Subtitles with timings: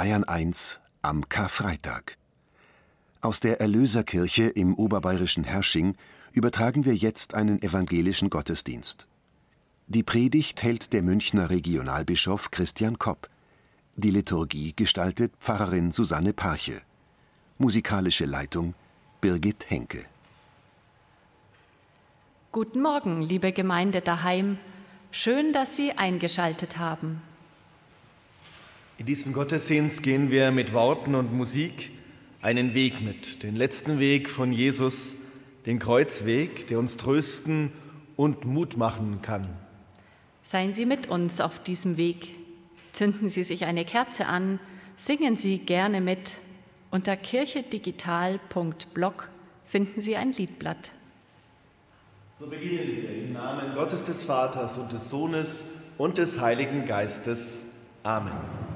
[0.00, 2.16] Bayern 1 am Karfreitag.
[3.20, 5.94] Aus der Erlöserkirche im oberbayerischen Hersching
[6.32, 9.06] übertragen wir jetzt einen evangelischen Gottesdienst.
[9.88, 13.28] Die Predigt hält der Münchner Regionalbischof Christian Kopp.
[13.94, 16.80] Die Liturgie gestaltet Pfarrerin Susanne Parche.
[17.58, 18.72] Musikalische Leitung
[19.20, 20.06] Birgit Henke.
[22.52, 24.56] Guten Morgen, liebe Gemeinde daheim.
[25.10, 27.20] Schön, dass Sie eingeschaltet haben.
[29.00, 31.90] In diesem Gottesdienst gehen wir mit Worten und Musik
[32.42, 35.14] einen Weg mit, den letzten Weg von Jesus,
[35.64, 37.72] den Kreuzweg, der uns trösten
[38.16, 39.48] und Mut machen kann.
[40.42, 42.34] Seien Sie mit uns auf diesem Weg.
[42.92, 44.60] Zünden Sie sich eine Kerze an,
[44.96, 46.34] singen Sie gerne mit.
[46.90, 49.30] Unter kirchedigital.blog
[49.64, 50.92] finden Sie ein Liedblatt.
[52.38, 57.64] So beginnen wir im Namen Gottes des Vaters und des Sohnes und des Heiligen Geistes.
[58.02, 58.69] Amen.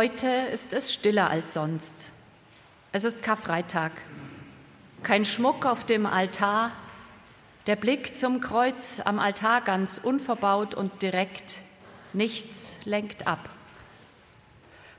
[0.00, 2.10] Heute ist es stiller als sonst.
[2.90, 3.92] Es ist Karfreitag.
[5.02, 6.72] Kein Schmuck auf dem Altar,
[7.66, 11.56] der Blick zum Kreuz am Altar ganz unverbaut und direkt.
[12.14, 13.50] Nichts lenkt ab.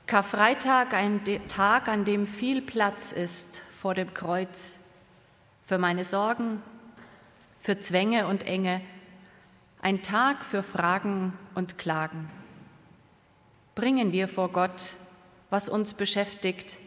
[0.06, 4.78] Karfreitag, ein Tag, an dem viel Platz ist vor dem Kreuz.
[5.64, 6.62] Für meine Sorgen,
[7.58, 8.80] für Zwänge und Enge.
[9.80, 12.30] Ein Tag für Fragen und Klagen
[13.74, 14.94] bringen wir vor Gott,
[15.50, 16.78] was uns beschäftigt,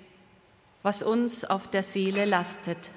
[0.84, 2.92] was uns auf der Seele lastet.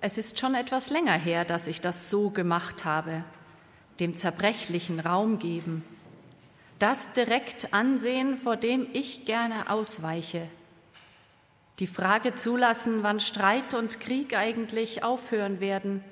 [0.00, 3.24] Es ist schon etwas länger her, dass ich das so gemacht habe,
[3.98, 5.82] dem zerbrechlichen Raum geben,
[6.78, 10.48] das direkt ansehen, vor dem ich gerne ausweiche,
[11.80, 16.04] die Frage zulassen, wann Streit und Krieg eigentlich aufhören werden,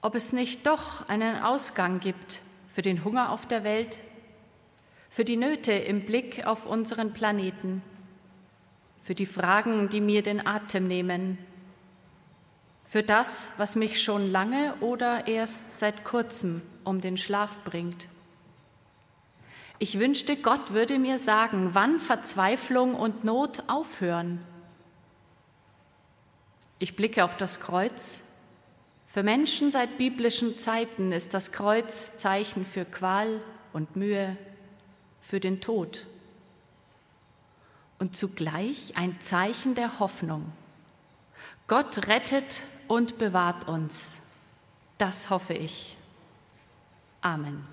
[0.00, 2.40] ob es nicht doch einen Ausgang gibt
[2.72, 3.98] für den Hunger auf der Welt,
[5.10, 7.82] für die Nöte im Blick auf unseren Planeten,
[9.02, 11.36] für die Fragen, die mir den Atem nehmen,
[12.92, 18.06] für das, was mich schon lange oder erst seit kurzem um den Schlaf bringt.
[19.78, 24.42] Ich wünschte, Gott würde mir sagen, wann Verzweiflung und Not aufhören.
[26.80, 28.24] Ich blicke auf das Kreuz,
[29.06, 33.40] Für Menschen seit biblischen Zeiten ist das Kreuz Zeichen für Qual
[33.72, 34.36] und Mühe,
[35.22, 36.06] für den Tod
[37.98, 40.52] und zugleich ein Zeichen der Hoffnung.
[41.68, 44.20] Gott rettet und bewahrt uns.
[44.98, 45.96] Das hoffe ich.
[47.20, 47.66] Amen.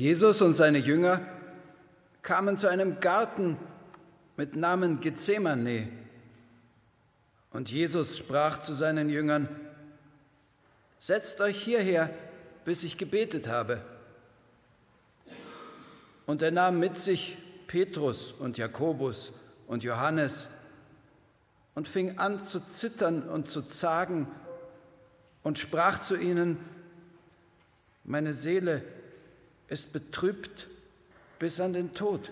[0.00, 1.20] Jesus und seine Jünger
[2.22, 3.58] kamen zu einem Garten
[4.38, 5.90] mit Namen Gethsemane.
[7.50, 9.46] Und Jesus sprach zu seinen Jüngern,
[10.98, 12.08] Setzt euch hierher,
[12.64, 13.82] bis ich gebetet habe.
[16.24, 17.36] Und er nahm mit sich
[17.66, 19.32] Petrus und Jakobus
[19.66, 20.48] und Johannes
[21.74, 24.28] und fing an zu zittern und zu zagen
[25.42, 26.56] und sprach zu ihnen,
[28.02, 28.82] meine Seele
[29.70, 30.66] ist betrübt
[31.38, 32.30] bis an den Tod.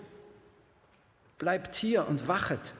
[1.39, 2.73] Bleibt hier und wachet.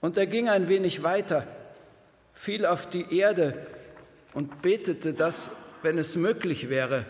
[0.00, 1.46] Und er ging ein wenig weiter,
[2.34, 3.66] fiel auf die Erde
[4.34, 7.06] und betete, dass, wenn es möglich wäre,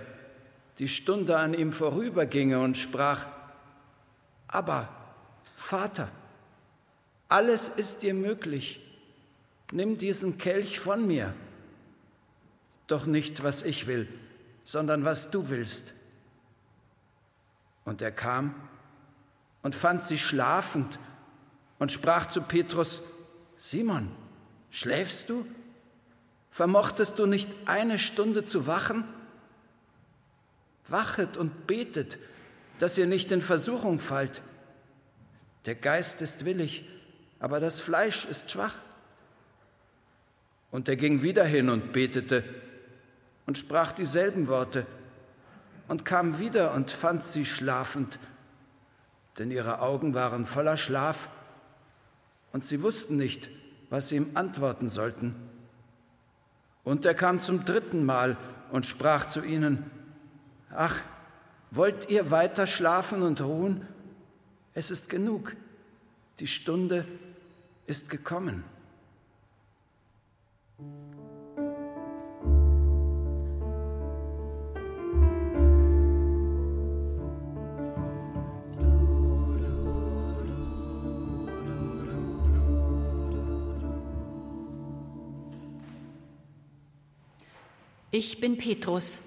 [0.79, 3.27] die Stunde an ihm vorüberginge und sprach,
[4.49, 4.89] aber
[5.57, 6.11] Vater,
[7.29, 8.81] alles ist dir möglich,
[9.73, 11.33] nimm diesen Kelch von mir,
[12.87, 14.09] doch nicht, was ich will,
[14.65, 15.93] sondern was du willst.
[17.85, 18.55] Und er kam
[19.63, 20.99] und fand sie schlafend
[21.79, 23.03] und sprach zu Petrus,
[23.59, 24.11] Simon,
[24.71, 25.47] schläfst du?
[26.51, 29.05] Vermochtest du nicht eine Stunde zu wachen?
[30.89, 32.19] Wachet und betet,
[32.79, 34.43] dass ihr nicht in Versuchung fallt.
[35.67, 36.89] Der Geist ist willig,
[37.39, 38.75] aber das Fleisch ist schwach.
[40.71, 42.43] Und er ging wieder hin und betete,
[43.47, 44.87] und sprach dieselben Worte
[45.89, 48.19] und kam wieder und fand sie schlafend,
[49.39, 51.29] denn ihre Augen waren voller Schlaf
[52.53, 53.49] und sie wussten nicht,
[53.89, 55.35] was sie ihm antworten sollten.
[56.85, 58.37] Und er kam zum dritten Mal
[58.71, 59.91] und sprach zu ihnen,
[60.71, 61.03] ach,
[61.71, 63.87] Wollt ihr weiter schlafen und ruhen?
[64.75, 65.55] Es ist genug.
[66.41, 67.07] Die Stunde
[67.87, 68.65] ist gekommen.
[88.13, 89.21] Ich bin Petrus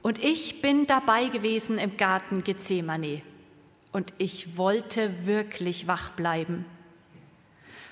[0.00, 3.20] und ich bin dabei gewesen im Garten Gethsemane
[3.92, 6.64] und ich wollte wirklich wach bleiben.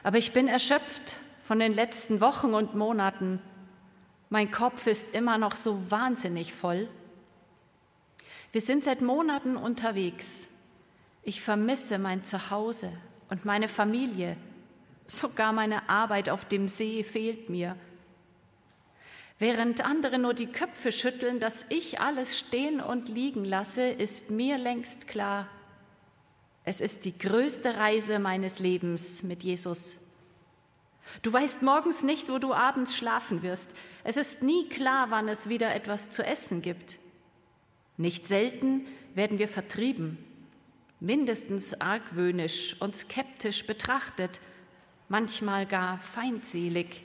[0.02, 3.40] Aber ich bin erschöpft von den letzten Wochen und Monaten.
[4.30, 6.88] Mein Kopf ist immer noch so wahnsinnig voll.
[8.50, 10.46] Wir sind seit Monaten unterwegs.
[11.22, 12.90] Ich vermisse mein Zuhause
[13.28, 14.38] und meine Familie.
[15.06, 17.76] Sogar meine Arbeit auf dem See fehlt mir.
[19.38, 24.58] Während andere nur die Köpfe schütteln, dass ich alles stehen und liegen lasse, ist mir
[24.58, 25.48] längst klar,
[26.64, 29.98] es ist die größte Reise meines Lebens mit Jesus.
[31.22, 33.70] Du weißt morgens nicht, wo du abends schlafen wirst.
[34.04, 36.98] Es ist nie klar, wann es wieder etwas zu essen gibt.
[37.96, 40.18] Nicht selten werden wir vertrieben,
[41.00, 44.40] mindestens argwöhnisch und skeptisch betrachtet,
[45.08, 47.02] manchmal gar feindselig.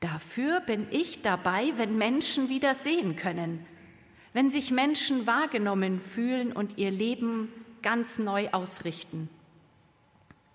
[0.00, 3.66] Dafür bin ich dabei, wenn Menschen wieder sehen können,
[4.32, 7.52] wenn sich Menschen wahrgenommen fühlen und ihr Leben
[7.82, 9.28] ganz neu ausrichten.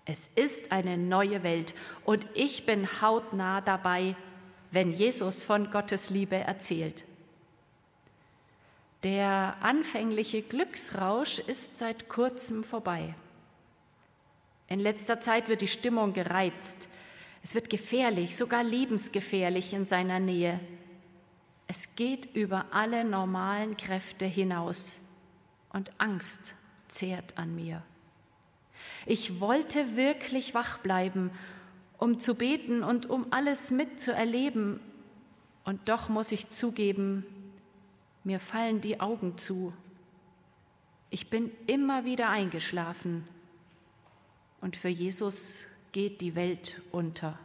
[0.06, 1.74] Es ist eine neue Welt
[2.04, 4.16] und ich bin hautnah dabei,
[4.70, 7.04] wenn Jesus von Gottes Liebe erzählt.
[9.02, 13.14] Der anfängliche Glücksrausch ist seit kurzem vorbei.
[14.68, 16.88] In letzter Zeit wird die Stimmung gereizt.
[17.44, 20.58] Es wird gefährlich, sogar lebensgefährlich in seiner Nähe.
[21.66, 24.98] Es geht über alle normalen Kräfte hinaus
[25.70, 26.54] und Angst
[26.88, 27.82] zehrt an mir.
[29.04, 31.30] Ich wollte wirklich wach bleiben,
[31.98, 34.80] um zu beten und um alles mitzuerleben.
[35.64, 37.26] Und doch muss ich zugeben,
[38.24, 39.74] mir fallen die Augen zu.
[41.10, 43.28] Ich bin immer wieder eingeschlafen.
[44.62, 47.38] Und für Jesus geht die Welt unter.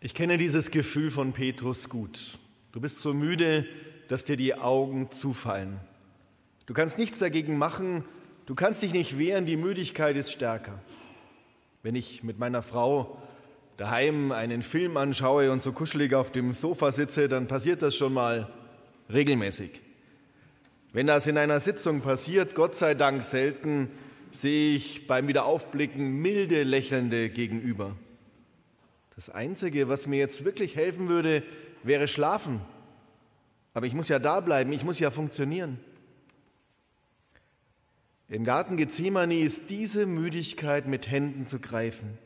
[0.00, 2.38] Ich kenne dieses Gefühl von Petrus gut.
[2.72, 3.68] Du bist so müde,
[4.08, 5.78] dass dir die Augen zufallen.
[6.66, 8.04] Du kannst nichts dagegen machen,
[8.46, 10.78] Du kannst dich nicht wehren, die Müdigkeit ist stärker.
[11.82, 13.22] Wenn ich mit meiner Frau
[13.76, 18.12] daheim einen Film anschaue und so kuschelig auf dem Sofa sitze, dann passiert das schon
[18.12, 18.48] mal
[19.12, 19.80] regelmäßig.
[20.92, 23.88] Wenn das in einer Sitzung passiert, Gott sei Dank selten,
[24.32, 27.94] sehe ich beim Wiederaufblicken milde Lächelnde gegenüber.
[29.14, 31.42] Das Einzige, was mir jetzt wirklich helfen würde,
[31.82, 32.60] wäre schlafen.
[33.72, 35.78] Aber ich muss ja da bleiben, ich muss ja funktionieren.
[38.32, 42.16] Im Garten Gethsemane ist diese Müdigkeit mit Händen zu greifen.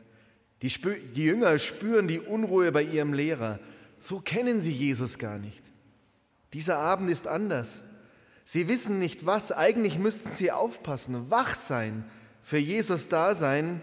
[0.63, 0.69] Die,
[1.17, 3.59] die, Jünger spüren die Unruhe bei ihrem Lehrer.
[3.99, 5.65] So kennen sie Jesus gar nicht.
[6.53, 7.83] Dieser Abend ist anders.
[8.45, 9.51] Sie wissen nicht was.
[9.51, 12.05] Eigentlich müssten sie aufpassen, wach sein,
[12.45, 13.81] für Jesus da sein.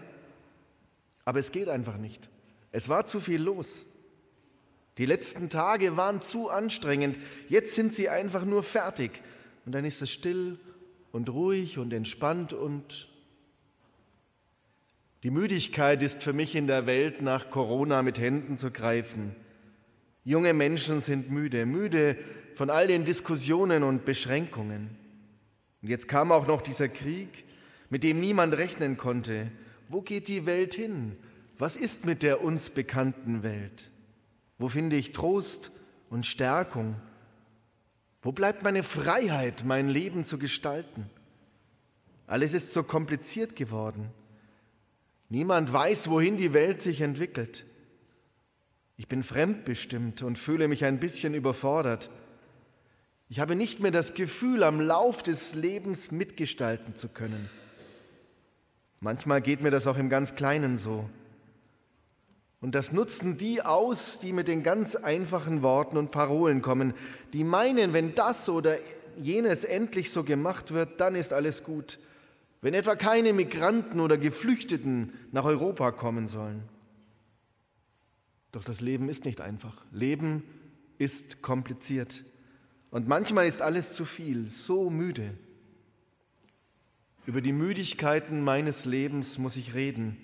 [1.26, 2.30] Aber es geht einfach nicht.
[2.72, 3.84] Es war zu viel los.
[4.96, 7.18] Die letzten Tage waren zu anstrengend.
[7.50, 9.20] Jetzt sind sie einfach nur fertig.
[9.66, 10.58] Und dann ist es still
[11.14, 13.08] und ruhig und entspannt und
[15.22, 19.36] die Müdigkeit ist für mich in der Welt nach Corona mit Händen zu greifen.
[20.24, 22.16] Junge Menschen sind müde, müde
[22.56, 24.90] von all den Diskussionen und Beschränkungen.
[25.82, 27.44] Und jetzt kam auch noch dieser Krieg,
[27.90, 29.52] mit dem niemand rechnen konnte.
[29.88, 31.16] Wo geht die Welt hin?
[31.58, 33.92] Was ist mit der uns bekannten Welt?
[34.58, 35.70] Wo finde ich Trost
[36.10, 36.96] und Stärkung?
[38.24, 41.10] Wo bleibt meine Freiheit, mein Leben zu gestalten?
[42.26, 44.10] Alles ist so kompliziert geworden.
[45.28, 47.66] Niemand weiß, wohin die Welt sich entwickelt.
[48.96, 52.10] Ich bin fremdbestimmt und fühle mich ein bisschen überfordert.
[53.28, 57.50] Ich habe nicht mehr das Gefühl, am Lauf des Lebens mitgestalten zu können.
[59.00, 61.10] Manchmal geht mir das auch im ganz Kleinen so.
[62.64, 66.94] Und das nutzen die aus, die mit den ganz einfachen Worten und Parolen kommen,
[67.34, 68.78] die meinen, wenn das oder
[69.20, 71.98] jenes endlich so gemacht wird, dann ist alles gut.
[72.62, 76.62] Wenn etwa keine Migranten oder Geflüchteten nach Europa kommen sollen.
[78.50, 79.84] Doch das Leben ist nicht einfach.
[79.92, 80.42] Leben
[80.96, 82.24] ist kompliziert.
[82.90, 85.34] Und manchmal ist alles zu viel, so müde.
[87.26, 90.16] Über die Müdigkeiten meines Lebens muss ich reden.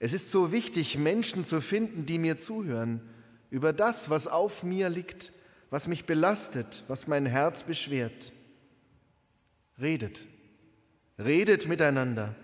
[0.00, 3.02] Es ist so wichtig, Menschen zu finden, die mir zuhören,
[3.50, 5.32] über das, was auf mir liegt,
[5.68, 8.32] was mich belastet, was mein Herz beschwert.
[9.80, 10.26] Redet,
[11.18, 12.34] redet miteinander.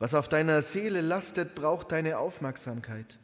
[0.00, 3.18] Was auf deiner Seele lastet, braucht deine Aufmerksamkeit.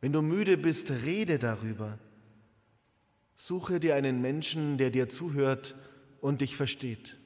[0.00, 1.98] Wenn du müde bist, rede darüber.
[3.34, 5.74] Suche dir einen Menschen, der dir zuhört
[6.20, 7.16] und dich versteht.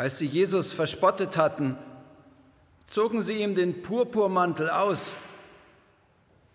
[0.00, 1.76] Als sie Jesus verspottet hatten,
[2.86, 5.12] zogen sie ihm den Purpurmantel aus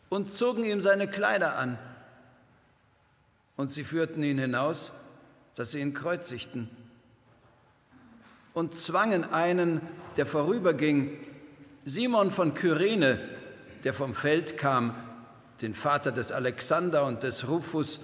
[0.10, 1.78] und zogen ihm seine Kleider an.
[3.56, 4.94] Und sie führten ihn hinaus,
[5.54, 6.72] dass sie ihn kreuzigten.
[8.56, 9.80] Und zwangen einen,
[10.18, 11.16] der vorüberging,
[11.84, 13.20] Simon von Kyrene,
[13.84, 14.96] der vom Feld kam,
[15.62, 18.00] den Vater des Alexander und des Rufus,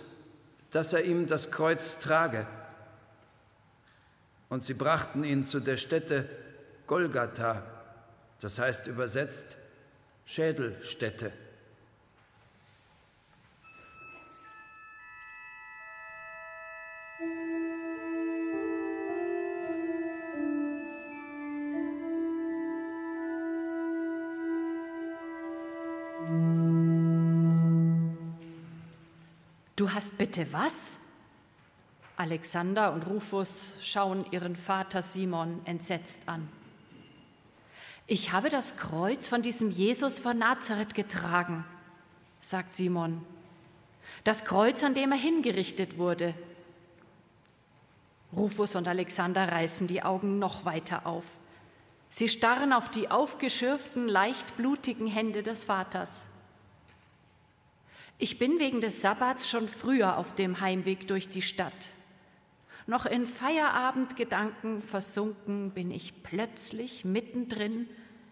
[0.69, 2.45] dass er ihm das Kreuz trage
[4.51, 6.27] und sie brachten ihn zu der Stätte
[6.85, 7.63] Golgatha,
[8.41, 9.55] das heißt übersetzt
[10.25, 11.31] Schädelstätte.
[29.77, 30.97] Du hast bitte was?
[32.21, 36.47] Alexander und Rufus schauen ihren Vater Simon entsetzt an.
[38.05, 41.65] Ich habe das Kreuz von diesem Jesus von Nazareth getragen,
[42.39, 43.25] sagt Simon.
[44.23, 46.35] Das Kreuz, an dem er hingerichtet wurde.
[48.37, 51.25] Rufus und Alexander reißen die Augen noch weiter auf.
[52.11, 56.21] Sie starren auf die aufgeschürften, leicht blutigen Hände des Vaters.
[58.19, 61.73] Ich bin wegen des Sabbats schon früher auf dem Heimweg durch die Stadt.
[62.91, 67.87] Noch in Feierabendgedanken versunken bin ich plötzlich mittendrin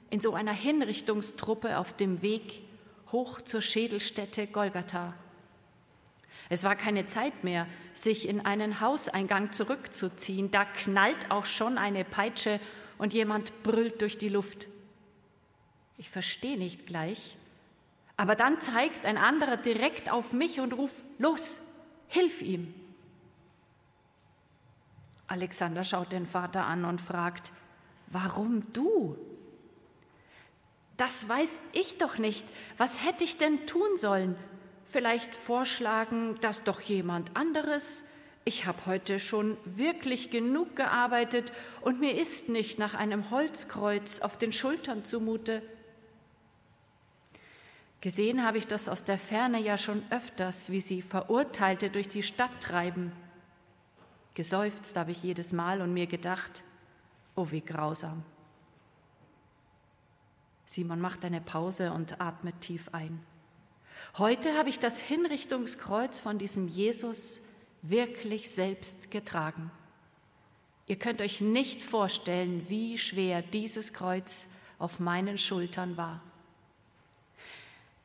[0.09, 2.63] in so einer Hinrichtungstruppe auf dem Weg
[3.13, 5.13] hoch zur Schädelstätte Golgatha.
[6.49, 10.51] Es war keine Zeit mehr, sich in einen Hauseingang zurückzuziehen.
[10.51, 12.59] Da knallt auch schon eine Peitsche
[12.97, 14.67] und jemand brüllt durch die Luft.
[15.97, 17.37] Ich verstehe nicht gleich,
[18.17, 21.61] aber dann zeigt ein anderer direkt auf mich und ruft, los,
[22.09, 22.73] hilf ihm.
[25.29, 27.51] Alexander schaut den Vater an und fragt,
[28.07, 29.15] warum du?
[30.97, 32.45] Das weiß ich doch nicht.
[32.77, 34.35] Was hätte ich denn tun sollen?
[34.85, 38.03] Vielleicht vorschlagen, dass doch jemand anderes.
[38.43, 44.37] Ich habe heute schon wirklich genug gearbeitet und mir ist nicht nach einem Holzkreuz auf
[44.37, 45.61] den Schultern zumute.
[48.01, 52.23] Gesehen habe ich das aus der Ferne ja schon öfters, wie sie Verurteilte durch die
[52.23, 53.11] Stadt treiben.
[54.39, 56.63] Geseufzt habe ich jedes Mal und mir gedacht,
[57.35, 58.23] oh wie grausam.
[60.65, 63.21] Simon macht eine Pause und atmet tief ein.
[64.17, 67.41] Heute habe ich das Hinrichtungskreuz von diesem Jesus
[67.81, 69.71] wirklich selbst getragen.
[70.87, 74.47] Ihr könnt euch nicht vorstellen, wie schwer dieses Kreuz
[74.77, 76.21] auf meinen Schultern war.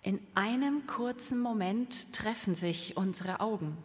[0.03, 3.79] In einem kurzen Moment treffen sich unsere Augen.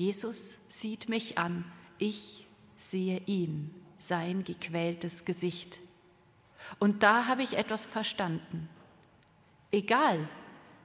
[0.00, 2.46] Jesus sieht mich an, ich
[2.78, 5.78] sehe ihn, sein gequältes Gesicht.
[6.78, 8.70] Und da habe ich etwas verstanden.
[9.70, 10.26] Egal,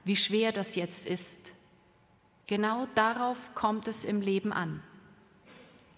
[0.04, 1.54] wie schwer das jetzt ist.
[2.46, 4.82] Genau darauf kommt es im Leben an.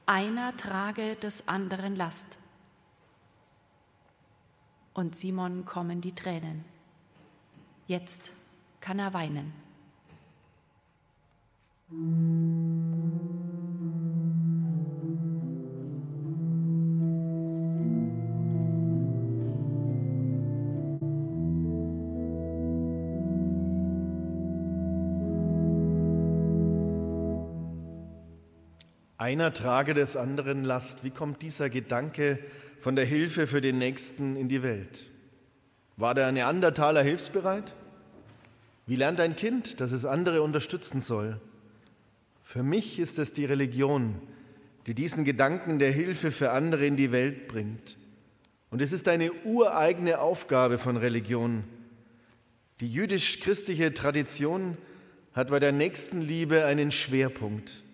[0.07, 2.38] Einer trage des anderen Last.
[4.94, 6.64] Und Simon kommen die Tränen.
[7.88, 8.31] Jetzt
[8.81, 9.52] kann er weinen.
[11.90, 12.01] Einer
[29.55, 31.05] trage des anderen Last.
[31.05, 32.38] Wie kommt dieser Gedanke
[32.81, 35.09] von der Hilfe für den Nächsten in die Welt?
[35.96, 37.72] War der Neandertaler hilfsbereit?
[38.87, 41.40] Wie lernt ein Kind, dass es andere unterstützen soll?
[42.49, 44.23] Für mich ist es die Religion,
[44.87, 47.99] die diesen Gedanken der Hilfe für andere in die Welt bringt.
[48.71, 51.65] Und es ist eine ureigene Aufgabe von Religion.
[52.81, 54.79] Die jüdisch-christliche Tradition
[55.35, 57.85] hat bei der Nächstenliebe einen Schwerpunkt.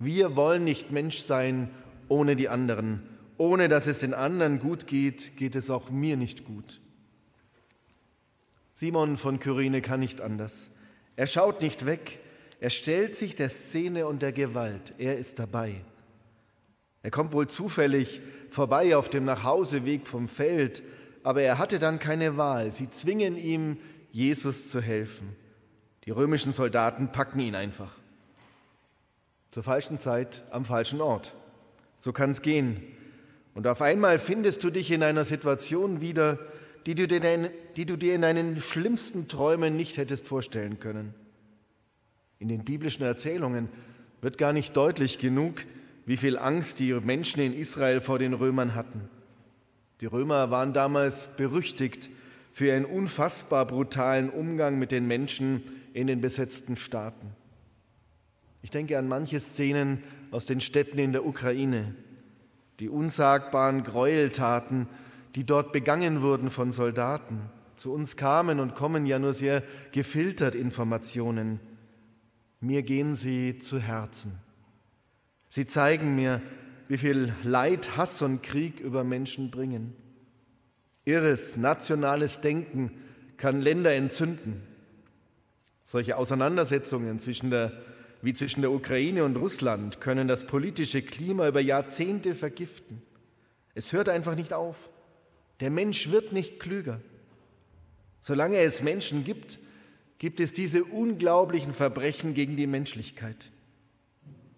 [0.00, 1.70] Wir wollen nicht Mensch sein
[2.08, 3.04] ohne die anderen.
[3.38, 6.80] Ohne dass es den anderen gut geht, geht es auch mir nicht gut.
[8.74, 10.72] Simon von Kyrene kann nicht anders.
[11.14, 12.18] Er schaut nicht weg,
[12.62, 14.94] er stellt sich der Szene und der Gewalt.
[14.96, 15.74] Er ist dabei.
[17.02, 18.20] Er kommt wohl zufällig
[18.50, 20.84] vorbei auf dem Nachhauseweg vom Feld,
[21.24, 22.70] aber er hatte dann keine Wahl.
[22.70, 23.78] Sie zwingen ihm,
[24.12, 25.34] Jesus zu helfen.
[26.04, 27.96] Die römischen Soldaten packen ihn einfach.
[29.50, 31.34] Zur falschen Zeit am falschen Ort.
[31.98, 32.80] So kann es gehen.
[33.54, 36.38] Und auf einmal findest du dich in einer Situation wieder,
[36.86, 41.12] die du, dir, die du dir in deinen schlimmsten Träumen nicht hättest vorstellen können.
[42.42, 43.68] In den biblischen Erzählungen
[44.20, 45.64] wird gar nicht deutlich genug,
[46.06, 49.08] wie viel Angst die Menschen in Israel vor den Römern hatten.
[50.00, 52.10] Die Römer waren damals berüchtigt
[52.50, 55.62] für ihren unfassbar brutalen Umgang mit den Menschen
[55.94, 57.28] in den besetzten Staaten.
[58.60, 60.02] Ich denke an manche Szenen
[60.32, 61.94] aus den Städten in der Ukraine,
[62.80, 64.88] die unsagbaren Gräueltaten,
[65.36, 67.42] die dort begangen wurden von Soldaten.
[67.76, 71.60] Zu uns kamen und kommen ja nur sehr gefiltert Informationen.
[72.62, 74.38] Mir gehen sie zu Herzen.
[75.50, 76.40] Sie zeigen mir,
[76.88, 79.94] wie viel Leid, Hass und Krieg über Menschen bringen.
[81.04, 82.92] Irres, nationales Denken
[83.36, 84.62] kann Länder entzünden.
[85.84, 87.72] Solche Auseinandersetzungen zwischen der
[88.22, 93.02] wie zwischen der Ukraine und Russland können das politische Klima über Jahrzehnte vergiften.
[93.74, 94.76] Es hört einfach nicht auf.
[95.58, 97.00] Der Mensch wird nicht klüger.
[98.20, 99.58] Solange es Menschen gibt,
[100.22, 103.50] gibt es diese unglaublichen Verbrechen gegen die Menschlichkeit.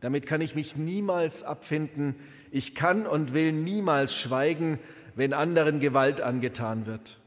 [0.00, 2.16] Damit kann ich mich niemals abfinden.
[2.50, 4.78] Ich kann und will niemals schweigen,
[5.14, 7.18] wenn anderen Gewalt angetan wird.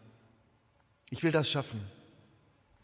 [1.09, 1.81] Ich will das schaffen.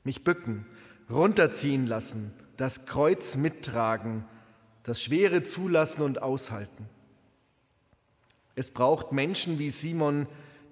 [0.03, 0.65] Mich bücken,
[1.07, 4.25] runterziehen lassen, das Kreuz mittragen,
[4.81, 6.89] das Schwere zulassen und aushalten.
[8.55, 10.25] Es braucht Menschen wie Simon,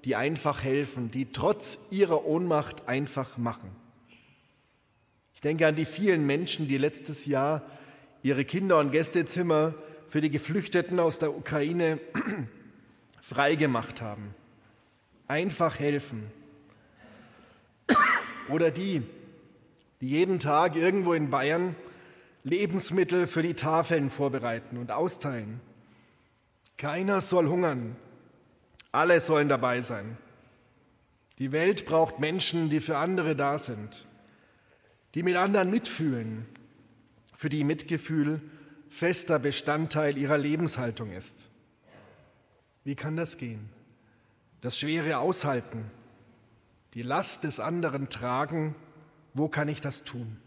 [0.06, 3.76] die einfach helfen, die trotz ihrer Ohnmacht einfach machen.
[5.42, 7.64] Ich denke an die vielen Menschen, die letztes Jahr
[8.22, 9.74] ihre Kinder- und Gästezimmer
[10.08, 12.00] für die Geflüchteten aus der Ukraine
[13.24, 14.36] freigemacht haben.
[15.28, 16.32] Einfach helfen.
[18.50, 19.02] Oder die,
[20.00, 21.76] die jeden Tag irgendwo in Bayern
[22.44, 25.60] Lebensmittel für die Tafeln vorbereiten und austeilen.
[26.78, 27.96] Keiner soll hungern,
[28.92, 30.20] alle sollen dabei sein.
[31.40, 34.06] Die Welt braucht Menschen, die für andere da sind,
[35.16, 36.46] die mit anderen mitfühlen,
[37.36, 38.42] für die Mitgefühl
[38.90, 41.50] fester Bestandteil ihrer Lebenshaltung ist.
[42.84, 43.70] Wie kann das gehen?
[44.62, 45.90] Das Schwere aushalten,
[46.94, 48.76] die Last des anderen tragen,
[49.34, 50.38] wo kann ich das tun?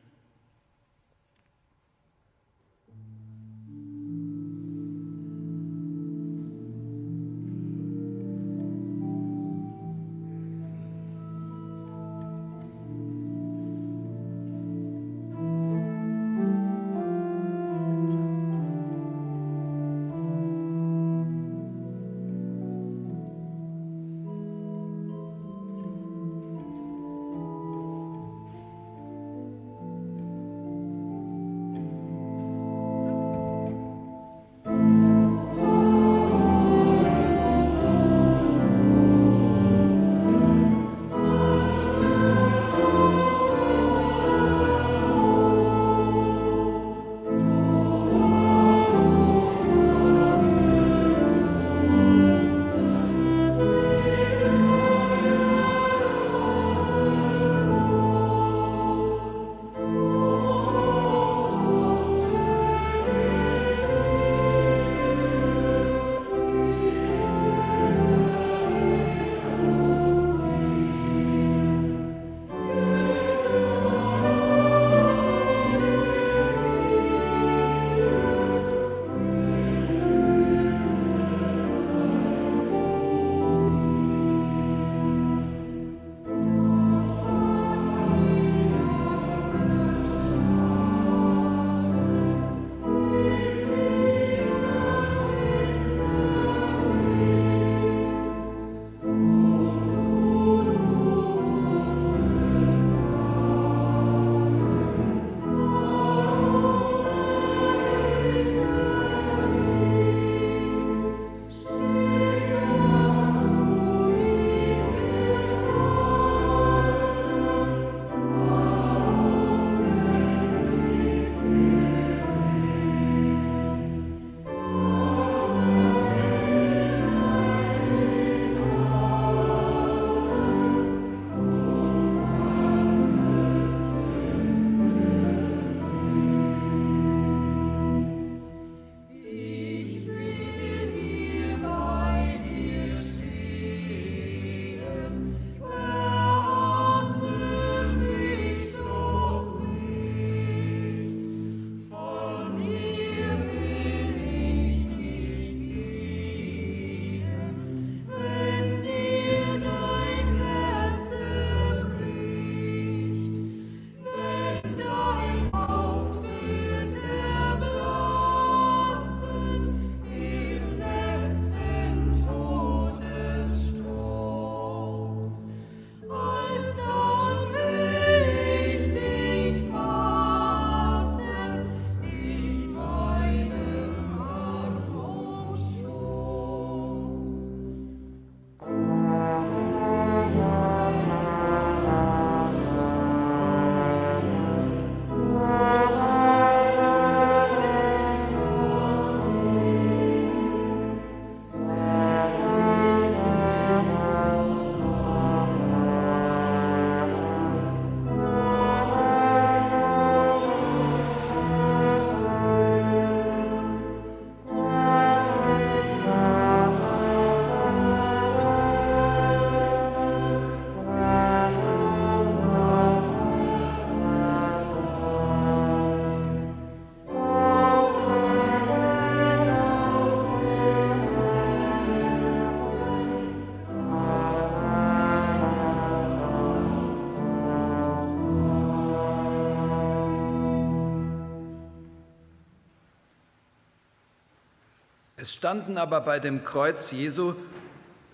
[245.44, 247.34] Standen aber bei dem Kreuz Jesu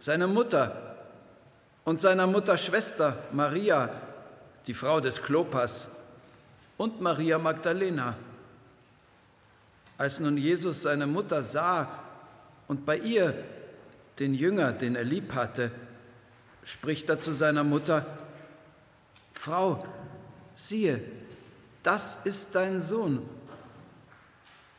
[0.00, 0.96] seine Mutter
[1.84, 3.88] und seiner Mutter Schwester Maria,
[4.66, 5.94] die Frau des Klopas,
[6.76, 8.16] und Maria Magdalena.
[9.96, 12.00] Als nun Jesus seine Mutter sah
[12.66, 13.32] und bei ihr
[14.18, 15.70] den Jünger, den er lieb hatte,
[16.64, 18.04] spricht er zu seiner Mutter,
[19.34, 19.86] Frau,
[20.56, 21.00] siehe,
[21.84, 23.22] das ist dein Sohn.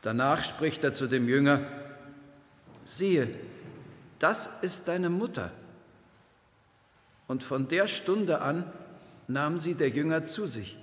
[0.02, 1.62] Danach spricht er zu dem Jünger,
[2.84, 3.28] siehe,
[4.18, 5.50] das ist deine Mutter.
[7.28, 8.70] Und von der Stunde an
[9.28, 10.76] nahm sie der Jünger zu sich.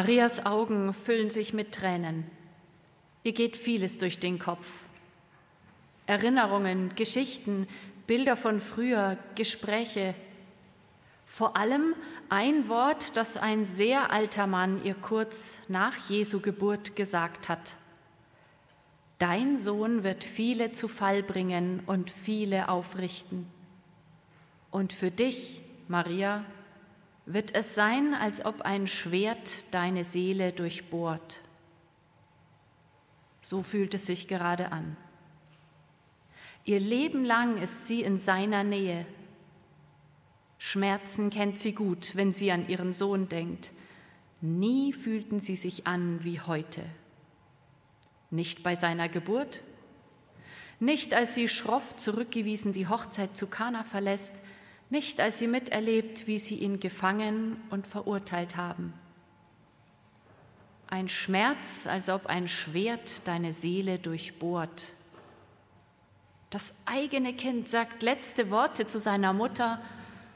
[0.00, 2.24] Marias Augen füllen sich mit Tränen.
[3.22, 4.84] Ihr geht vieles durch den Kopf.
[6.06, 7.68] Erinnerungen, Geschichten,
[8.06, 10.14] Bilder von früher, Gespräche.
[11.26, 11.94] Vor allem
[12.30, 17.76] ein Wort, das ein sehr alter Mann ihr kurz nach Jesu Geburt gesagt hat.
[19.18, 23.46] Dein Sohn wird viele zu Fall bringen und viele aufrichten.
[24.70, 26.46] Und für dich, Maria,
[27.32, 31.42] wird es sein, als ob ein Schwert deine Seele durchbohrt.
[33.40, 34.96] So fühlt es sich gerade an.
[36.64, 39.06] Ihr Leben lang ist sie in seiner Nähe.
[40.58, 43.70] Schmerzen kennt sie gut, wenn sie an ihren Sohn denkt.
[44.40, 46.82] Nie fühlten sie sich an wie heute.
[48.30, 49.62] Nicht bei seiner Geburt,
[50.78, 54.42] nicht als sie schroff zurückgewiesen die Hochzeit zu Kana verlässt,
[54.90, 58.92] nicht als sie miterlebt, wie sie ihn gefangen und verurteilt haben.
[60.88, 64.92] Ein Schmerz, als ob ein Schwert deine Seele durchbohrt.
[66.50, 69.80] Das eigene Kind sagt letzte Worte zu seiner Mutter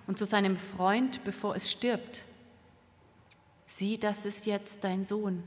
[0.07, 2.25] und zu seinem Freund, bevor es stirbt.
[3.67, 5.43] Sieh, das ist jetzt dein Sohn.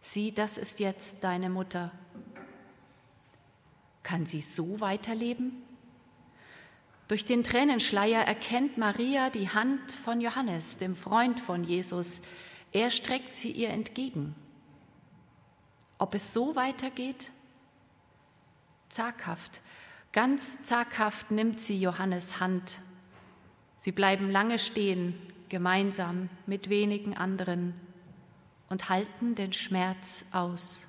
[0.00, 1.90] Sieh, das ist jetzt deine Mutter.
[4.02, 5.62] Kann sie so weiterleben?
[7.10, 12.20] Durch den Tränenschleier erkennt Maria die Hand von Johannes, dem Freund von Jesus.
[12.70, 14.36] Er streckt sie ihr entgegen.
[15.98, 17.32] Ob es so weitergeht?
[18.90, 19.60] Zaghaft,
[20.12, 22.80] ganz zaghaft nimmt sie Johannes Hand.
[23.78, 25.18] Sie bleiben lange stehen,
[25.48, 27.74] gemeinsam mit wenigen anderen
[28.68, 30.86] und halten den Schmerz aus.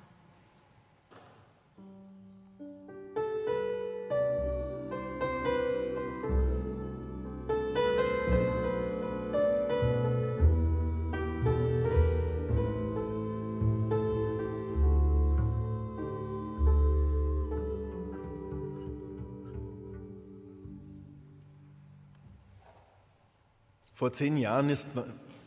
[24.02, 24.88] Vor, zehn Jahren ist,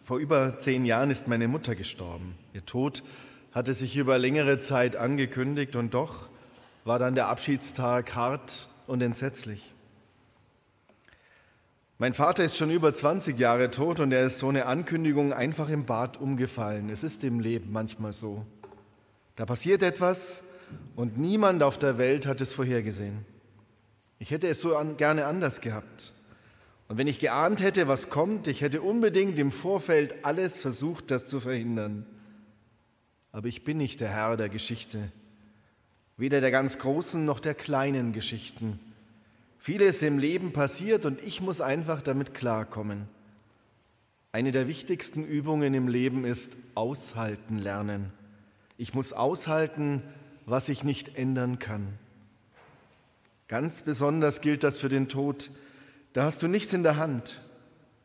[0.06, 2.38] vor über zehn Jahren ist meine Mutter gestorben.
[2.54, 3.04] Ihr Tod
[3.52, 6.30] hatte sich über längere Zeit angekündigt und doch
[6.86, 9.74] war dann der Abschiedstag hart und entsetzlich.
[11.98, 15.86] Mein Vater ist schon über 20 Jahre tot und er ist ohne Ankündigung einfach im
[15.86, 16.90] Bad umgefallen.
[16.90, 18.46] Es ist im Leben manchmal so.
[19.36, 20.44] Da passiert etwas
[20.96, 23.26] und niemand auf der Welt hat es vorhergesehen.
[24.18, 26.14] Ich hätte es so gerne anders gehabt.
[26.88, 31.26] Und wenn ich geahnt hätte, was kommt, ich hätte unbedingt im Vorfeld alles versucht, das
[31.26, 32.06] zu verhindern.
[33.32, 35.12] Aber ich bin nicht der Herr der Geschichte,
[36.16, 38.80] weder der ganz großen noch der kleinen Geschichten.
[39.58, 43.08] Vieles im Leben passiert und ich muss einfach damit klarkommen.
[44.32, 48.12] Eine der wichtigsten Übungen im Leben ist aushalten lernen.
[48.78, 50.04] Ich muss aushalten,
[50.46, 51.88] was ich nicht ändern kann.
[53.48, 55.50] Ganz besonders gilt das für den Tod,
[56.16, 57.42] da hast du nichts in der Hand.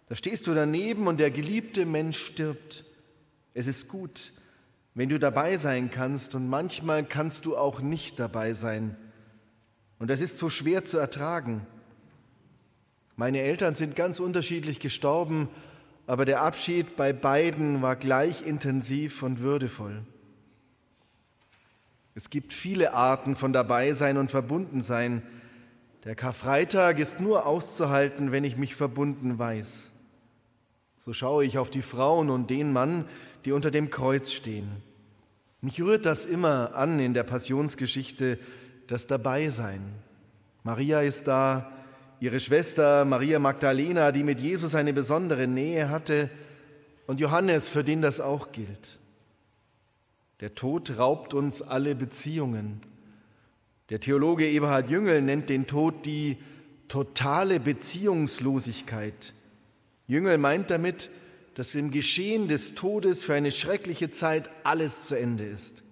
[0.08, 2.84] Da stehst du daneben und der geliebte Mensch stirbt.
[3.54, 4.32] Es ist gut,
[4.94, 8.96] wenn du dabei sein kannst und manchmal kannst du auch nicht dabei sein.
[10.00, 11.64] Und das ist so schwer zu ertragen.
[13.14, 15.48] Meine Eltern sind ganz unterschiedlich gestorben,
[16.08, 20.02] aber der Abschied bei beiden war gleich intensiv und würdevoll.
[22.16, 25.22] Es gibt viele Arten von Dabeisein und Verbundensein.
[26.04, 29.90] Der Karfreitag ist nur auszuhalten, wenn ich mich verbunden weiß.
[31.00, 33.04] So schaue ich auf die Frauen und den Mann,
[33.44, 34.68] die unter dem Kreuz stehen.
[35.60, 38.38] Mich rührt das immer an in der Passionsgeschichte,
[38.86, 39.82] das Dabeisein.
[40.62, 41.70] Maria ist da,
[42.18, 46.30] ihre Schwester Maria Magdalena, die mit Jesus eine besondere Nähe hatte,
[47.06, 49.00] und Johannes, für den das auch gilt.
[50.40, 52.80] Der Tod raubt uns alle Beziehungen.
[53.90, 56.38] Der Theologe Eberhard Jüngel nennt den Tod die
[56.86, 59.34] totale Beziehungslosigkeit.
[60.06, 61.10] Jüngel meint damit,
[61.54, 65.82] dass im Geschehen des Todes für eine schreckliche Zeit alles zu Ende ist.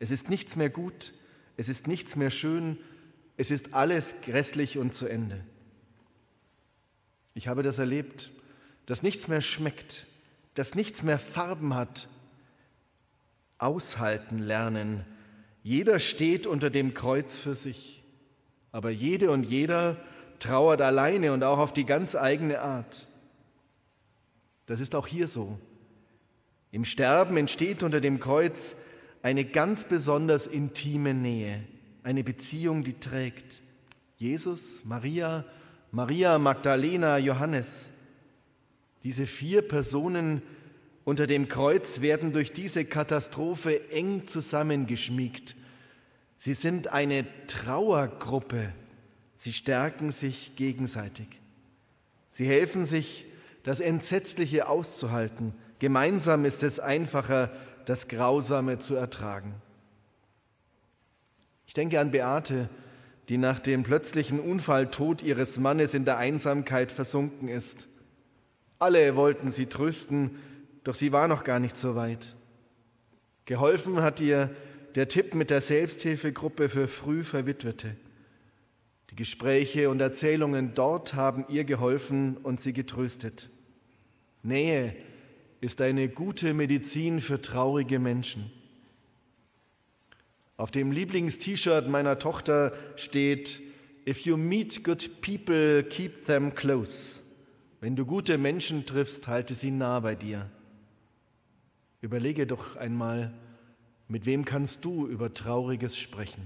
[0.00, 1.12] Es ist nichts mehr gut,
[1.56, 2.76] es ist nichts mehr schön,
[3.36, 5.40] es ist alles grässlich und zu Ende.
[7.34, 8.32] Ich habe das erlebt,
[8.86, 10.06] dass nichts mehr schmeckt,
[10.54, 12.08] dass nichts mehr Farben hat.
[13.58, 15.04] Aushalten lernen.
[15.62, 18.02] Jeder steht unter dem Kreuz für sich,
[18.72, 19.96] aber jede und jeder
[20.38, 23.06] trauert alleine und auch auf die ganz eigene Art.
[24.66, 25.58] Das ist auch hier so.
[26.70, 28.76] Im Sterben entsteht unter dem Kreuz
[29.22, 31.64] eine ganz besonders intime Nähe,
[32.02, 33.62] eine Beziehung, die trägt.
[34.16, 35.44] Jesus, Maria,
[35.90, 37.86] Maria Magdalena, Johannes.
[39.02, 40.42] Diese vier Personen
[41.08, 45.56] unter dem Kreuz werden durch diese Katastrophe eng zusammengeschmiegt.
[46.36, 48.74] Sie sind eine Trauergruppe.
[49.34, 51.26] Sie stärken sich gegenseitig.
[52.28, 53.24] Sie helfen sich,
[53.62, 55.54] das Entsetzliche auszuhalten.
[55.78, 57.52] Gemeinsam ist es einfacher,
[57.86, 59.54] das Grausame zu ertragen.
[61.66, 62.68] Ich denke an Beate,
[63.30, 67.88] die nach dem plötzlichen Unfalltod ihres Mannes in der Einsamkeit versunken ist.
[68.78, 70.38] Alle wollten sie trösten,
[70.84, 72.36] doch sie war noch gar nicht so weit.
[73.44, 74.50] Geholfen hat ihr
[74.94, 77.96] der Tipp mit der Selbsthilfegruppe für früh Verwitwete.
[79.10, 83.48] Die Gespräche und Erzählungen dort haben ihr geholfen und sie getröstet.
[84.42, 84.94] Nähe
[85.60, 88.50] ist eine gute Medizin für traurige Menschen.
[90.56, 93.60] Auf dem Lieblingst-T-Shirt meiner Tochter steht,
[94.06, 97.20] If you meet good people, keep them close.
[97.80, 100.50] Wenn du gute Menschen triffst, halte sie nah bei dir.
[102.00, 103.32] Überlege doch einmal,
[104.06, 106.42] mit wem kannst du über Trauriges sprechen?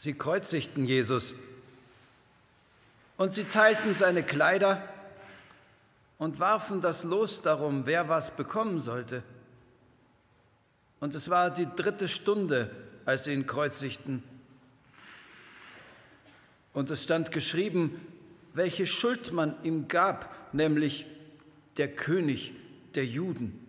[0.00, 1.34] Sie kreuzigten Jesus
[3.16, 4.88] Und sie teilten seine Kleider
[6.18, 9.24] und warfen das Los darum, wer was bekommen sollte.
[11.00, 12.70] Und es war die dritte Stunde,
[13.06, 14.22] als sie ihn kreuzigten.
[16.72, 18.00] Und es stand geschrieben,
[18.54, 21.06] welche Schuld man ihm gab, nämlich
[21.76, 22.52] der König
[22.94, 23.66] der Juden.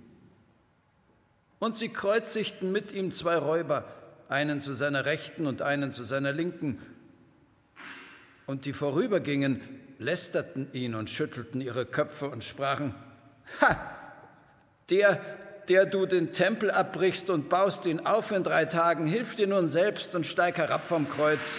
[1.58, 3.84] Und sie kreuzigten mit ihm zwei Räuber,
[4.30, 6.80] einen zu seiner Rechten und einen zu seiner Linken.
[8.46, 9.62] Und die vorübergingen,
[9.98, 12.96] lästerten ihn und schüttelten ihre Köpfe und sprachen,
[13.62, 13.76] Ha,
[14.90, 15.20] der,
[15.68, 19.68] der du den Tempel abbrichst und baust ihn auf in drei Tagen, hilf dir nun
[19.68, 21.58] selbst und steig herab vom Kreuz.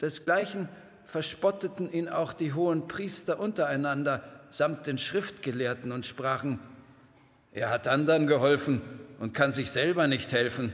[0.00, 0.68] Desgleichen
[1.06, 6.60] verspotteten ihn auch die hohen Priester untereinander samt den Schriftgelehrten und sprachen,
[7.52, 8.80] er hat anderen geholfen
[9.18, 10.72] und kann sich selber nicht helfen.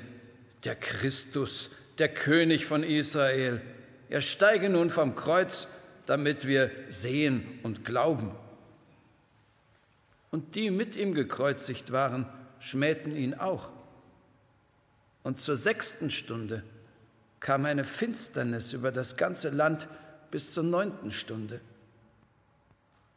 [0.64, 3.61] Der Christus, der König von Israel,
[4.09, 5.68] er steige nun vom Kreuz,
[6.07, 8.32] damit wir sehen und glauben.
[10.30, 12.26] Und die mit ihm gekreuzigt waren,
[12.61, 13.70] schmähten ihn auch.
[15.22, 16.62] Und zur sechsten Stunde
[17.40, 19.88] kam eine Finsternis über das ganze Land
[20.30, 21.61] bis zur neunten Stunde.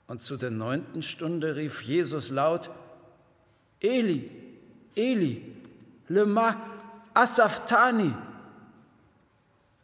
[0.07, 2.69] Und zu der neunten Stunde rief Jesus laut,
[3.81, 4.29] Eli,
[4.97, 5.41] Eli,
[6.09, 6.55] lema
[7.13, 8.13] asaftani.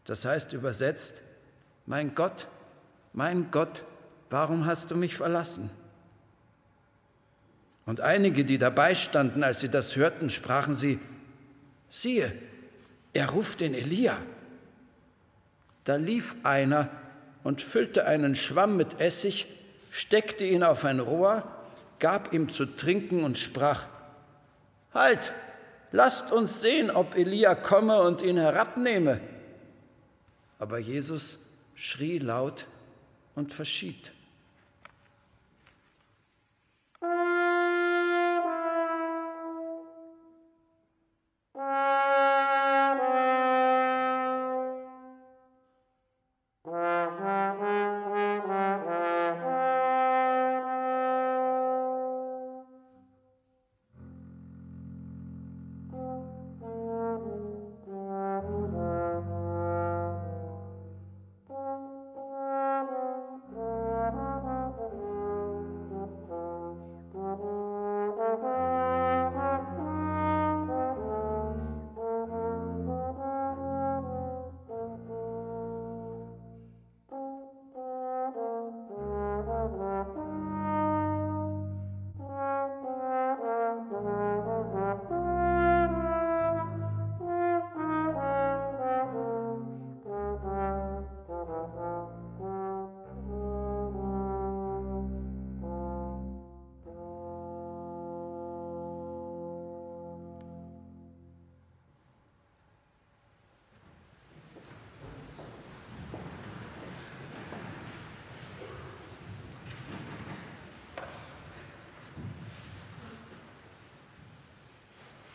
[0.05, 1.22] Das heißt übersetzt,
[1.86, 2.47] mein Gott,
[3.14, 3.84] mein Gott,
[4.30, 5.70] warum hast du mich verlassen?
[7.86, 10.99] Und einige, die dabei standen, als sie das hörten, sprachen sie,
[11.89, 12.32] siehe,
[13.14, 14.18] er ruft den Elia.
[15.84, 16.89] Da lief einer
[17.43, 19.47] und füllte einen Schwamm mit Essig,
[19.91, 21.43] steckte ihn auf ein Rohr,
[21.99, 23.86] gab ihm zu trinken und sprach,
[24.94, 25.34] Halt,
[25.91, 29.20] lasst uns sehen, ob Elia komme und ihn herabnehme.
[30.60, 31.39] Aber Jesus
[31.76, 32.68] schrie laut
[33.36, 34.12] und verschied.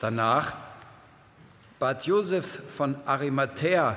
[0.01, 0.57] Danach
[1.79, 3.97] bat Josef von Arimathäa,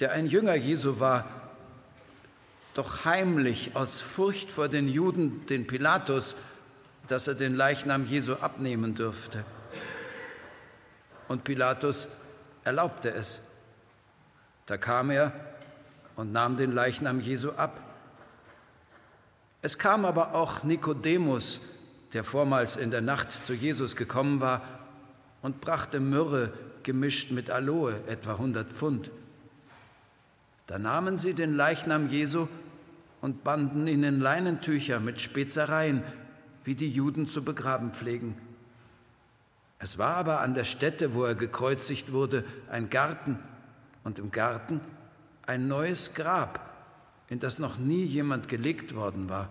[0.00, 1.26] der ein Jünger Jesu war,
[2.74, 6.36] doch heimlich aus Furcht vor den Juden den Pilatus,
[7.06, 9.44] dass er den Leichnam Jesu abnehmen dürfte.
[11.28, 12.08] Und Pilatus
[12.64, 13.42] erlaubte es.
[14.66, 15.32] Da kam er
[16.16, 17.78] und nahm den Leichnam Jesu ab.
[19.60, 21.60] Es kam aber auch Nikodemus,
[22.14, 24.62] der vormals in der Nacht zu Jesus gekommen war,
[25.42, 29.10] und brachte Myrrhe gemischt mit Aloe, etwa 100 Pfund.
[30.66, 32.48] Da nahmen sie den Leichnam Jesu
[33.20, 36.02] und banden ihn in Leinentücher mit Spezereien,
[36.64, 38.36] wie die Juden zu begraben pflegen.
[39.78, 43.38] Es war aber an der Stätte, wo er gekreuzigt wurde, ein Garten
[44.04, 44.80] und im Garten
[45.44, 46.70] ein neues Grab,
[47.28, 49.48] in das noch nie jemand gelegt worden war.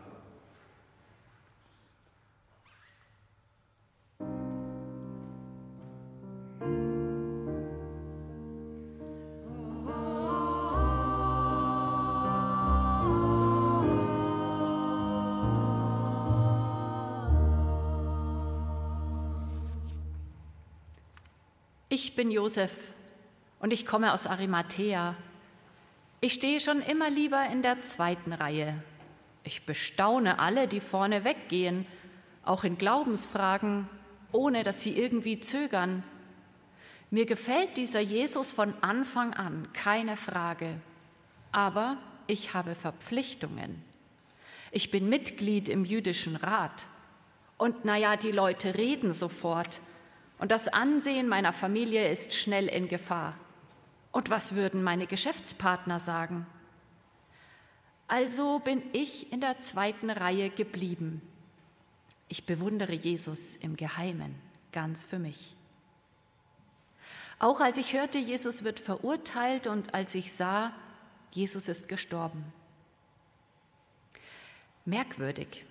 [22.12, 22.92] Ich bin Josef
[23.62, 25.16] und ich komme aus Arimathea.
[26.20, 28.84] Ich stehe schon immer lieber in der zweiten Reihe.
[29.46, 31.86] Ich bestaune alle, die vorne weggehen,
[32.44, 33.88] auch in Glaubensfragen,
[34.34, 36.04] ohne dass sie irgendwie zögern.
[37.12, 40.82] Mir gefällt dieser Jesus von Anfang an, keine Frage.
[41.54, 41.96] Aber
[42.28, 43.82] ich habe Verpflichtungen.
[44.72, 46.88] Ich bin Mitglied im jüdischen Rat.
[47.58, 49.80] Und naja, die Leute reden sofort.
[50.42, 53.38] Und das Ansehen meiner Familie ist schnell in Gefahr.
[54.12, 56.48] Und was würden meine Geschäftspartner sagen?
[58.08, 61.22] Also bin ich in der zweiten Reihe geblieben.
[62.28, 64.34] Ich bewundere Jesus im Geheimen,
[64.72, 65.56] ganz für mich.
[67.38, 70.74] Auch als ich hörte, Jesus wird verurteilt und als ich sah,
[71.30, 72.44] Jesus ist gestorben.
[74.86, 75.66] Merkwürdig,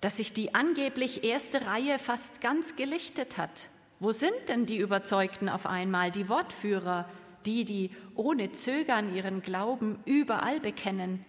[0.00, 3.68] dass sich die angeblich erste Reihe fast ganz gelichtet hat.
[4.00, 7.08] Wo sind denn die Überzeugten auf einmal, die Wortführer,
[7.46, 11.24] die, die ohne Zögern ihren Glauben überall bekennen?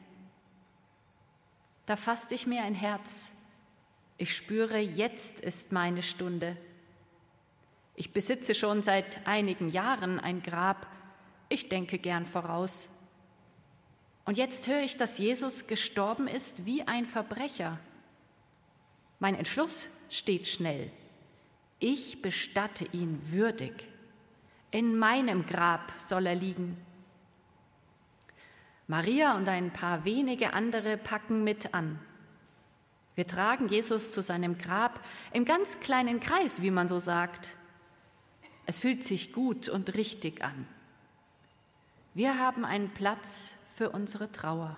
[1.85, 3.31] Da fasste ich mir ein Herz.
[4.17, 6.57] Ich spüre, jetzt ist meine Stunde.
[7.95, 10.87] Ich besitze schon seit einigen Jahren ein Grab.
[11.49, 12.89] Ich denke gern voraus.
[14.25, 17.79] Und jetzt höre ich, dass Jesus gestorben ist wie ein Verbrecher.
[19.17, 20.91] Mein Entschluss steht schnell.
[21.79, 23.87] Ich bestatte ihn würdig.
[24.71, 26.77] In meinem Grab soll er liegen.
[28.87, 31.99] Maria und ein paar wenige andere packen mit an.
[33.15, 37.55] Wir tragen Jesus zu seinem Grab im ganz kleinen Kreis, wie man so sagt.
[38.65, 40.67] Es fühlt sich gut und richtig an.
[42.13, 44.77] Wir haben einen Platz für unsere Trauer.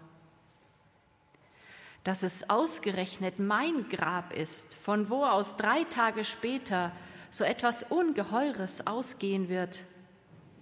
[2.04, 6.91] Dass es ausgerechnet mein Grab ist, von wo aus drei Tage später
[7.30, 9.84] so etwas Ungeheures ausgehen wird.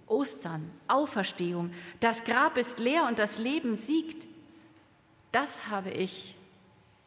[0.06, 4.26] Ostern, Auferstehung, das Grab ist leer und das Leben siegt.
[5.32, 6.36] Das habe ich,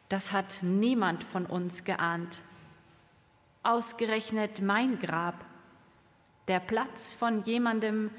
[0.08, 2.42] das hat niemand von uns geahnt.
[3.62, 5.44] Ausgerechnet mein Grab
[6.48, 8.10] der Platz von jemandem,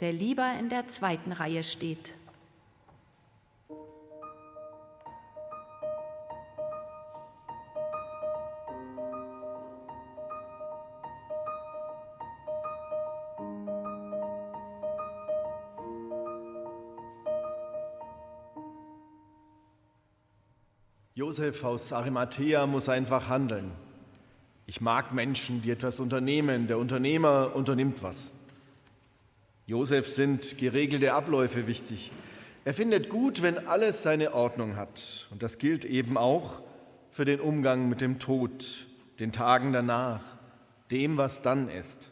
[0.00, 2.14] der lieber in der zweiten Reihe steht.
[21.28, 23.70] Josef aus Arimathea muss einfach handeln.
[24.66, 26.68] Ich mag Menschen, die etwas unternehmen.
[26.68, 28.30] Der Unternehmer unternimmt was.
[29.66, 32.12] Josef sind geregelte Abläufe wichtig.
[32.64, 35.26] Er findet gut, wenn alles seine Ordnung hat.
[35.30, 36.62] Und das gilt eben auch
[37.10, 38.86] für den Umgang mit dem Tod,
[39.18, 40.22] den Tagen danach,
[40.90, 42.10] dem, was dann ist.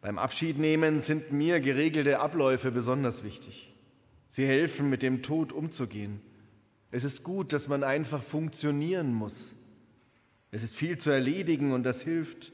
[0.00, 3.74] Beim Abschiednehmen sind mir geregelte Abläufe besonders wichtig.
[4.30, 6.22] Sie helfen, mit dem Tod umzugehen.
[6.94, 9.54] Es ist gut, dass man einfach funktionieren muss.
[10.50, 12.52] Es ist viel zu erledigen und das hilft.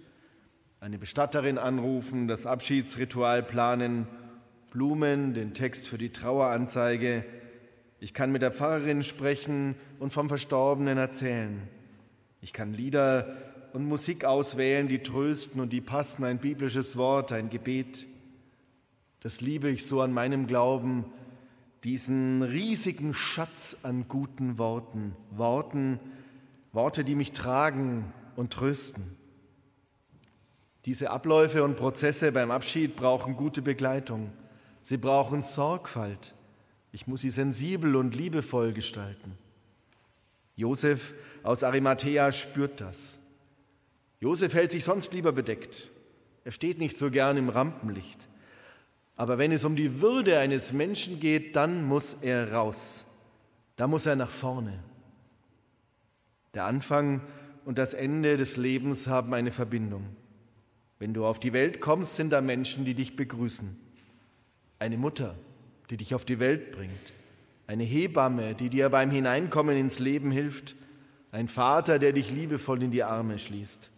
[0.79, 4.07] Eine Bestatterin anrufen, das Abschiedsritual planen,
[4.71, 7.25] Blumen, den Text für die Traueranzeige.
[7.99, 11.67] Ich kann mit der Pfarrerin sprechen und vom Verstorbenen erzählen.
[12.41, 13.37] Ich kann Lieder
[13.73, 18.07] und Musik auswählen, die trösten und die passen, ein biblisches Wort, ein Gebet.
[19.19, 21.07] Das liebe ich so an meinem Glauben,
[21.89, 25.99] diesen riesigen Schatz an guten Worten, Worten,
[26.71, 29.17] Worte, die mich tragen und trösten.
[30.85, 34.31] Diese Abläufe und Prozesse beim Abschied brauchen gute Begleitung.
[34.83, 36.35] Sie brauchen Sorgfalt.
[36.93, 39.39] Ich muss sie sensibel und liebevoll gestalten.
[40.57, 43.19] Josef aus Arimathea spürt das.
[44.21, 45.91] Josef hält sich sonst lieber bedeckt.
[46.45, 48.28] Er steht nicht so gern im Rampenlicht.
[49.19, 53.05] Aber wenn es um die Würde eines Menschen geht, dann muss er raus.
[53.75, 54.79] Da muss er nach vorne.
[56.55, 57.21] Der Anfang
[57.65, 60.05] und das Ende des Lebens haben eine Verbindung.
[61.01, 63.77] Wenn du auf die Welt kommst, sind da Menschen, die dich begrüßen.
[64.79, 65.35] Eine Mutter,
[65.91, 67.13] die dich auf die Welt bringt.
[67.67, 70.77] Eine Hebamme, die dir beim Hineinkommen ins Leben hilft.
[71.33, 73.91] Ein Vater, der dich liebevoll in die Arme schließt.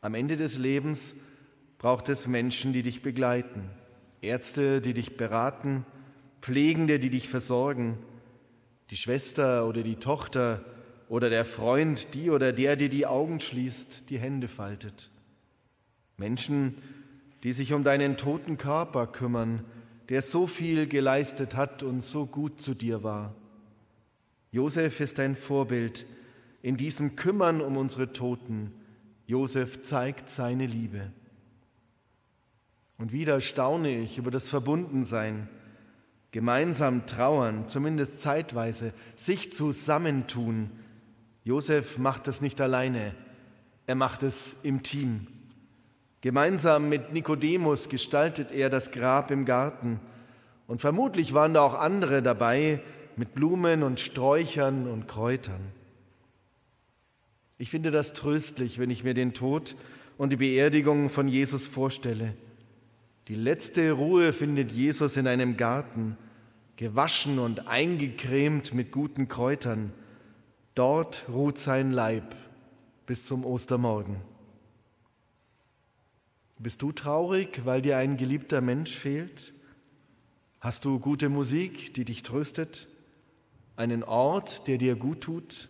[0.00, 1.16] Am Ende des Lebens
[1.76, 3.68] braucht es Menschen, die dich begleiten.
[4.22, 5.84] Ärzte, die dich beraten.
[6.40, 7.98] Pflegende, die dich versorgen.
[8.90, 10.64] Die Schwester oder die Tochter,
[11.10, 15.10] oder der Freund, die oder der dir die Augen schließt, die Hände faltet.
[16.16, 16.76] Menschen,
[17.42, 19.64] die sich um deinen toten Körper kümmern,
[20.08, 23.34] der so viel geleistet hat und so gut zu dir war.
[24.52, 26.06] Josef ist ein Vorbild
[26.62, 28.72] in diesem Kümmern um unsere Toten.
[29.26, 31.10] Josef zeigt seine Liebe.
[33.00, 35.48] Und wieder staune ich über das Verbundensein,
[36.32, 40.70] gemeinsam trauern, zumindest zeitweise, sich zusammentun,
[41.42, 43.14] Josef macht es nicht alleine,
[43.86, 45.26] er macht es im Team.
[46.20, 49.98] Gemeinsam mit Nikodemus gestaltet er das Grab im Garten
[50.66, 52.82] Und vermutlich waren da auch andere dabei
[53.16, 55.72] mit Blumen und Sträuchern und Kräutern.
[57.56, 59.74] Ich finde das tröstlich, wenn ich mir den Tod
[60.18, 62.34] und die Beerdigung von Jesus vorstelle.
[63.30, 66.18] Die letzte Ruhe findet Jesus in einem Garten,
[66.74, 69.92] gewaschen und eingecremt mit guten Kräutern.
[70.74, 72.34] Dort ruht sein Leib
[73.06, 74.16] bis zum Ostermorgen.
[76.58, 79.52] Bist du traurig, weil dir ein geliebter Mensch fehlt?
[80.58, 82.88] Hast du gute Musik, die dich tröstet?
[83.76, 85.68] Einen Ort, der dir gut tut?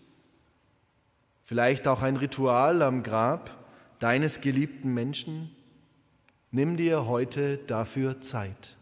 [1.44, 3.62] Vielleicht auch ein Ritual am Grab
[3.98, 5.54] deines geliebten Menschen?
[6.52, 8.76] Nimm dir heute dafür Zeit.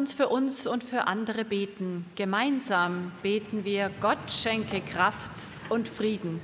[0.00, 2.06] Uns für uns und für andere beten.
[2.16, 5.30] Gemeinsam beten wir, Gott schenke Kraft
[5.68, 6.40] und Frieden.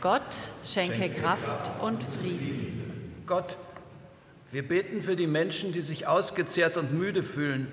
[0.00, 0.22] Gott
[0.64, 3.22] schenke, schenke Kraft, Kraft und Frieden.
[3.28, 3.56] Gott,
[4.50, 7.68] wir beten für die Menschen, die sich ausgezehrt und müde fühlen.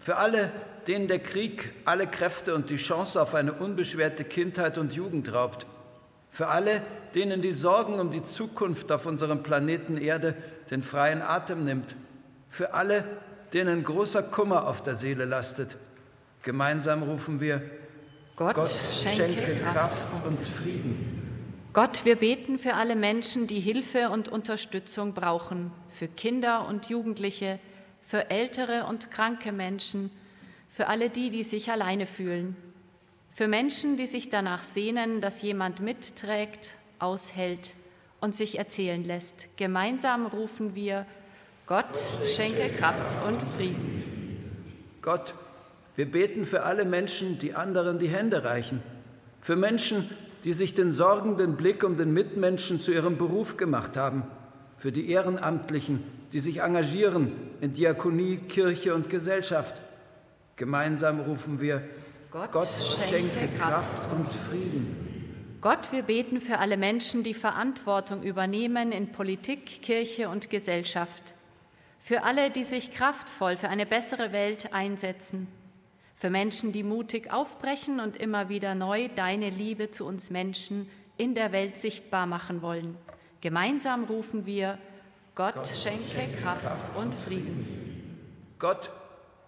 [0.00, 0.50] Für alle,
[0.86, 5.66] denen der Krieg alle Kräfte und die Chance auf eine unbeschwerte Kindheit und Jugend raubt.
[6.30, 6.80] Für alle,
[7.14, 10.34] denen die Sorgen um die Zukunft auf unserem Planeten Erde
[10.70, 11.94] den freien Atem nimmt.
[12.48, 13.04] Für alle,
[13.52, 15.76] denen großer Kummer auf der Seele lastet.
[16.42, 17.62] Gemeinsam rufen wir,
[18.36, 21.18] Gott, Gott schenke, schenke Kraft und Frieden.
[21.72, 27.58] Gott, wir beten für alle Menschen, die Hilfe und Unterstützung brauchen, für Kinder und Jugendliche,
[28.02, 30.10] für ältere und kranke Menschen,
[30.70, 32.56] für alle die, die sich alleine fühlen,
[33.32, 37.74] für Menschen, die sich danach sehnen, dass jemand mitträgt, aushält
[38.20, 39.48] und sich erzählen lässt.
[39.56, 41.06] Gemeinsam rufen wir,
[41.68, 44.02] Gott schenke Kraft und Frieden.
[45.02, 45.34] Gott,
[45.96, 48.82] wir beten für alle Menschen, die anderen die Hände reichen,
[49.42, 50.08] für Menschen,
[50.44, 54.22] die sich den sorgenden Blick um den Mitmenschen zu ihrem Beruf gemacht haben,
[54.78, 56.02] für die Ehrenamtlichen,
[56.32, 59.82] die sich engagieren in Diakonie, Kirche und Gesellschaft.
[60.56, 61.82] Gemeinsam rufen wir,
[62.30, 65.58] Gott, Gott schenke, schenke Kraft und Frieden.
[65.60, 71.34] Gott, wir beten für alle Menschen, die Verantwortung übernehmen in Politik, Kirche und Gesellschaft
[71.98, 75.48] für alle, die sich kraftvoll für eine bessere Welt einsetzen,
[76.16, 81.34] für Menschen, die mutig aufbrechen und immer wieder neu deine Liebe zu uns Menschen in
[81.34, 82.96] der Welt sichtbar machen wollen.
[83.40, 84.78] Gemeinsam rufen wir,
[85.34, 88.18] Gott, Gott schenke, schenke Kraft, Kraft und Frieden.
[88.58, 88.90] Gott,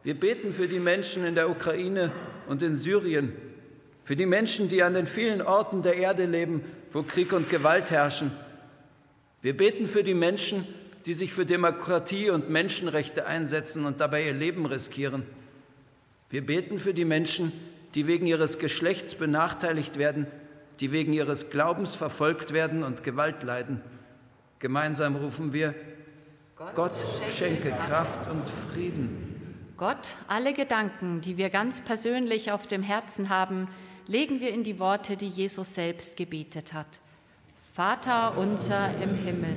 [0.03, 2.13] wir beten für die Menschen in der Ukraine
[2.49, 3.33] und in Syrien,
[4.05, 7.91] für die Menschen, die an den vielen Orten der Erde leben, wo Krieg und Gewalt
[7.91, 8.31] herrschen,
[9.43, 14.35] Wir beten für die Menschen, die sich für Demokratie und Menschenrechte einsetzen und dabei ihr
[14.35, 15.25] Leben riskieren.
[16.29, 17.53] Wir beten für die Menschen,
[17.95, 20.27] die wegen ihres Geschlechts benachteiligt werden,
[20.81, 23.81] die wegen ihres Glaubens verfolgt werden und Gewalt leiden.
[24.59, 25.75] Gemeinsam rufen wir,
[26.57, 26.93] Gott, Gott
[27.33, 29.31] schenke Kraft und Frieden.
[29.77, 33.69] Gott, alle Gedanken, die wir ganz persönlich auf dem Herzen haben,
[34.07, 37.01] legen wir in die Worte, die Jesus selbst gebetet hat.
[37.73, 39.57] Vater unser im Himmel,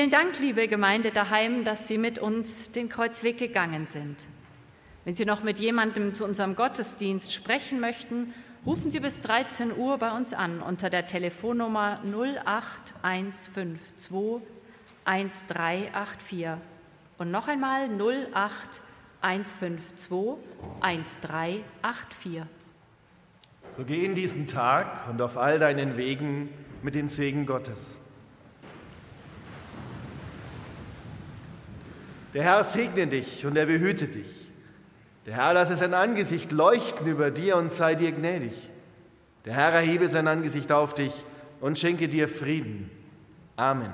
[0.00, 4.16] Vielen Dank, liebe Gemeinde daheim, dass Sie mit uns den Kreuzweg gegangen sind.
[5.04, 8.32] Wenn Sie noch mit jemandem zu unserem Gottesdienst sprechen möchten,
[8.64, 12.00] rufen Sie bis 13 Uhr bei uns an unter der Telefonnummer
[12.46, 14.40] 08152
[15.04, 16.46] 1384
[17.18, 20.16] und noch einmal 08152
[20.80, 22.44] 1384.
[23.76, 26.48] So geh in diesen Tag und auf all deinen Wegen
[26.82, 28.00] mit dem Segen Gottes.
[32.34, 34.50] Der Herr segne dich und er behüte dich.
[35.26, 38.54] Der Herr lasse sein Angesicht leuchten über dir und sei dir gnädig.
[39.44, 41.12] Der Herr erhebe sein Angesicht auf dich
[41.60, 42.90] und schenke dir Frieden.
[43.56, 43.92] Amen.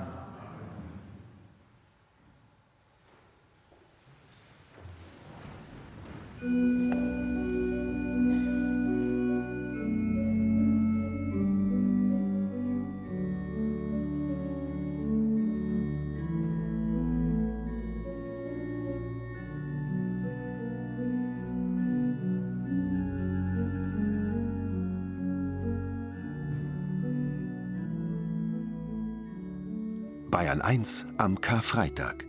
[30.37, 32.27] Bayern 1 am Karfreitag.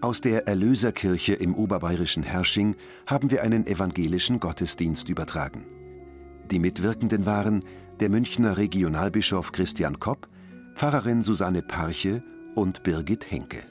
[0.00, 2.74] Aus der Erlöserkirche im oberbayerischen Hersching
[3.06, 5.64] haben wir einen evangelischen Gottesdienst übertragen.
[6.50, 7.64] Die Mitwirkenden waren
[8.00, 10.28] der Münchner Regionalbischof Christian Kopp,
[10.74, 12.24] Pfarrerin Susanne Parche
[12.56, 13.62] und Birgit Henke.